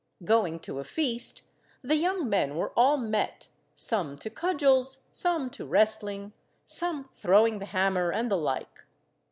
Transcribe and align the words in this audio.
Going 0.25 0.59
to 0.61 0.79
a 0.79 0.83
feast, 0.83 1.43
the 1.83 1.93
young 1.93 2.27
men 2.27 2.55
were 2.55 2.71
all 2.75 2.97
met, 2.97 3.49
some 3.75 4.17
to 4.17 4.31
cudgels, 4.31 5.03
some 5.11 5.51
to 5.51 5.63
wrestling, 5.63 6.33
some 6.65 7.03
throwing 7.13 7.59
the 7.59 7.67
hammer, 7.67 8.11
and 8.11 8.31
the 8.31 8.35
like. 8.35 8.85